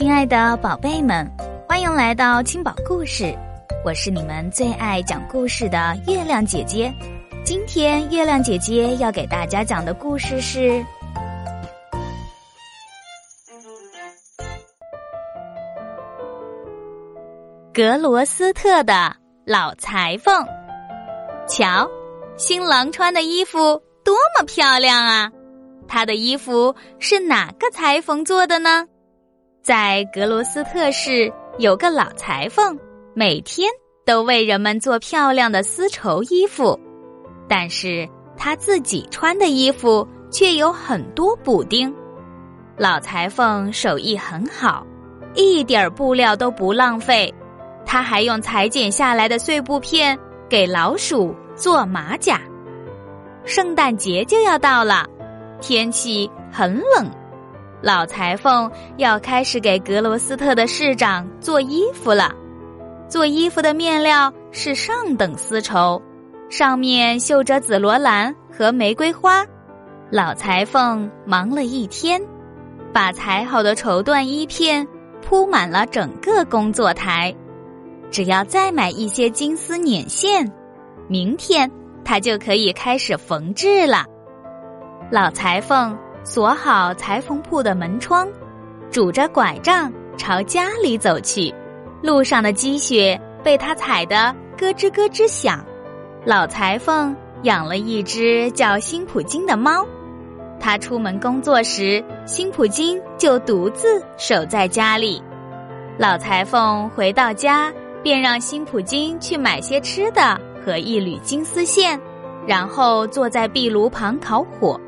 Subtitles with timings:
[0.00, 1.30] 亲爱的宝贝们，
[1.68, 3.36] 欢迎来到青宝故事，
[3.84, 6.90] 我是你们最爱讲故事的月亮姐姐。
[7.44, 10.70] 今天月亮姐姐要给大家讲的故事是
[17.74, 19.14] 《格罗斯特的
[19.44, 20.42] 老裁缝》。
[21.46, 21.86] 瞧，
[22.38, 23.58] 新郎穿的衣服
[24.02, 25.30] 多么漂亮啊！
[25.86, 28.86] 他的衣服是哪个裁缝做的呢？
[29.70, 32.76] 在格罗斯特市有个老裁缝，
[33.14, 33.70] 每天
[34.04, 36.76] 都为人们做漂亮的丝绸衣服，
[37.48, 38.04] 但是
[38.36, 41.94] 他自己穿的衣服却有很多补丁。
[42.76, 44.84] 老裁缝手艺很好，
[45.34, 47.32] 一点布料都不浪费。
[47.86, 52.40] 他还用裁剪下来的碎布片给老鼠做马甲。
[53.44, 55.06] 圣诞节就要到了，
[55.60, 57.08] 天气很冷。
[57.82, 62.30] 老裁缝要开始给格罗斯特的市长做衣服了。
[63.08, 66.00] 做衣服的面料是上等丝绸，
[66.50, 69.44] 上面绣着紫罗兰和玫瑰花。
[70.10, 72.20] 老裁缝忙了一天，
[72.92, 74.86] 把裁好的绸缎衣片
[75.22, 77.34] 铺满了整个工作台。
[78.10, 80.52] 只要再买一些金丝捻线，
[81.08, 81.70] 明天
[82.04, 84.04] 他就可以开始缝制了。
[85.10, 85.96] 老裁缝。
[86.24, 88.28] 锁好裁缝铺的门窗，
[88.90, 91.52] 拄着拐杖朝家里走去。
[92.02, 95.64] 路上的积雪被他踩得咯吱咯吱响。
[96.24, 99.86] 老裁缝养了一只叫辛普金的猫，
[100.58, 105.22] 他出门工作时，辛普金就独自守在家里。
[105.98, 112.00] 老裁缝回到家，便让辛普金去买些吃的和一缕金丝线，
[112.46, 114.80] 然后坐在壁炉旁烤火。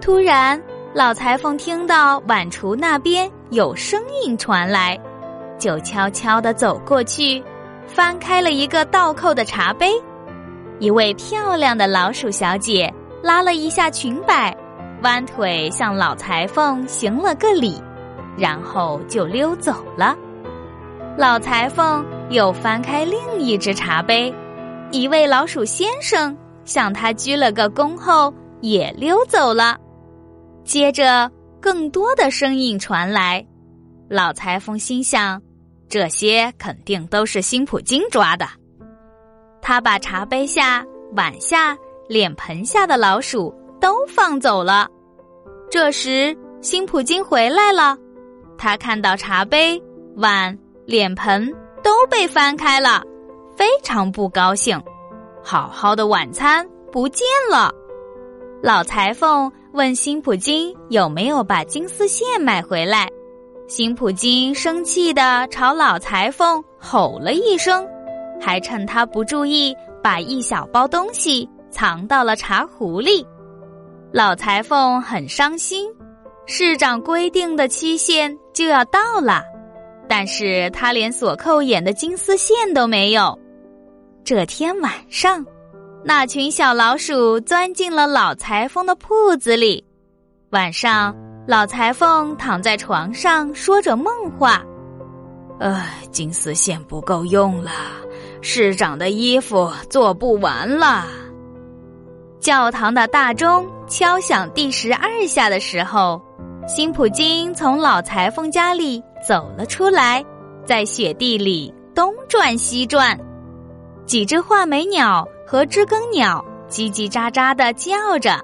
[0.00, 0.60] 突然，
[0.94, 4.98] 老裁缝听到碗橱那边有声音传来，
[5.58, 7.42] 就悄悄地走过去，
[7.86, 9.92] 翻开了一个倒扣的茶杯。
[10.78, 14.56] 一位漂亮的老鼠小姐拉了一下裙摆，
[15.02, 17.82] 弯腿向老裁缝行了个礼，
[18.36, 20.16] 然后就溜走了。
[21.16, 24.32] 老裁缝又翻开另一只茶杯，
[24.92, 26.34] 一位老鼠先生
[26.64, 29.76] 向他鞠了个躬后，也溜走了。
[30.68, 33.42] 接着，更多的声音传来。
[34.06, 35.40] 老裁缝心想：
[35.88, 38.46] 这些肯定都是辛普金抓的。
[39.62, 40.84] 他把茶杯下、
[41.16, 41.74] 碗下、
[42.06, 44.86] 脸盆下的老鼠都放走了。
[45.70, 47.96] 这时，辛普金回来了。
[48.58, 49.82] 他看到茶杯、
[50.16, 51.50] 碗、脸盆
[51.82, 53.02] 都被翻开了，
[53.56, 54.78] 非常不高兴。
[55.42, 57.72] 好好的晚餐不见了。
[58.62, 59.50] 老裁缝。
[59.72, 63.08] 问辛普金有没有把金丝线买回来？
[63.66, 67.86] 辛普金生气的朝老裁缝吼了一声，
[68.40, 73.26] 还趁他不注意把一小包东西藏到了茶壶里。
[74.10, 75.86] 老裁缝很伤心，
[76.46, 79.44] 市长规定的期限就要到了，
[80.08, 83.38] 但是他连锁扣眼的金丝线都没有。
[84.24, 85.44] 这天晚上。
[86.08, 89.84] 那群小老鼠钻进了老裁缝的铺子里。
[90.52, 91.14] 晚上，
[91.46, 94.64] 老裁缝躺在床上说着梦话
[95.60, 97.70] ：“唉，金丝线不够用了，
[98.40, 101.04] 市长的衣服做不完了。”
[102.40, 106.18] 教堂的大钟敲响第十二下的时候，
[106.66, 108.98] 辛普金从老裁缝家里
[109.28, 110.24] 走了出来，
[110.64, 113.14] 在雪地里东转西转。
[114.06, 115.28] 几只画眉鸟。
[115.50, 118.38] 和知更鸟叽叽喳喳的叫着，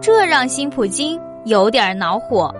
[0.00, 2.52] 这让辛普金有点恼火。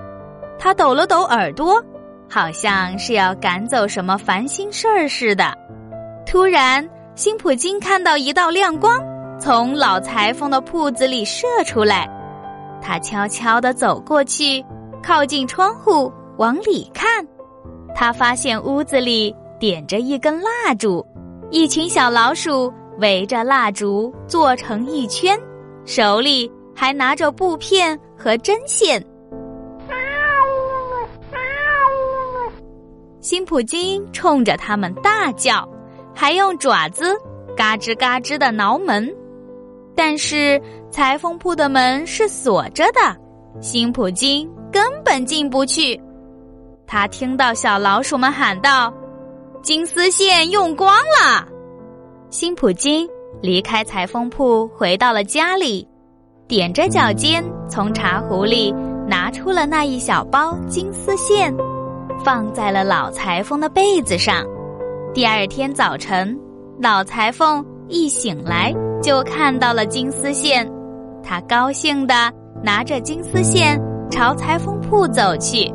[0.56, 1.82] 他抖了抖耳朵，
[2.30, 5.52] 好像是要赶走什么烦心事儿似的。
[6.24, 8.96] 突然，辛普金看到一道亮光
[9.40, 12.08] 从老裁缝的铺子里射出来。
[12.80, 14.65] 他悄悄地走过去，
[15.03, 17.27] 靠近窗户往里看。
[17.92, 21.04] 他发现屋子里点着一根蜡烛，
[21.50, 22.72] 一群小老鼠。
[22.98, 25.38] 围着蜡烛做成一圈，
[25.84, 29.04] 手里还拿着布片和针线。
[33.20, 35.66] 辛普金冲着他们大叫，
[36.14, 37.16] 还用爪子
[37.56, 39.10] 嘎吱嘎吱的挠门。
[39.96, 40.60] 但是
[40.91, 43.16] 裁缝铺的门是锁着的，
[43.62, 45.98] 辛普金根本进不去。
[46.86, 48.92] 他听到小老鼠们喊道
[49.62, 51.48] ：“金丝线用光了。”
[52.34, 53.09] 辛普金
[53.41, 55.86] 离开裁缝铺，回到了家里，
[56.48, 58.75] 踮着脚尖从茶壶里
[59.07, 61.54] 拿出了那一小包金丝线，
[62.25, 64.45] 放在了老裁缝的被子上。
[65.15, 66.36] 第二天早晨，
[66.83, 70.69] 老裁缝一醒来就看到了金丝线，
[71.22, 72.33] 他高兴地
[72.65, 73.80] 拿着金丝线
[74.10, 75.72] 朝裁缝铺走去。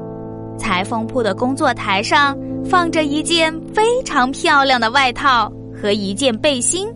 [0.58, 5.50] 裁缝铺的工作台上放着一件非常漂亮的外套
[5.81, 6.88] 和一件背心，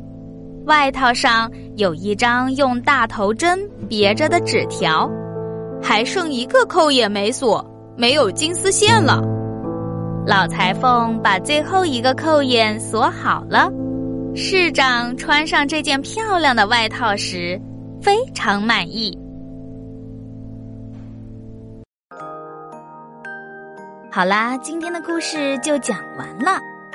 [0.65, 5.09] 外套上有一张用大头针别着的纸条，
[5.81, 7.65] 还剩一个扣也没锁，
[7.97, 9.21] 没有金丝线了。
[10.25, 13.69] 老裁缝把最后一个扣眼锁好了。
[14.35, 17.59] 市长穿上这件漂亮的外套时，
[18.01, 19.17] 非常满意。
[24.11, 26.59] 好啦，今天的故事就讲完了。